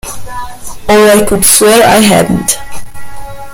[0.89, 2.57] Or I could swear I hadn't.